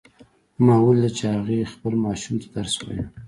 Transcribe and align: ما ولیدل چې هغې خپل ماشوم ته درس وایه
ما 0.65 0.75
ولیدل 0.85 1.13
چې 1.17 1.25
هغې 1.35 1.71
خپل 1.73 1.93
ماشوم 2.03 2.35
ته 2.41 2.47
درس 2.55 2.73
وایه 2.81 3.05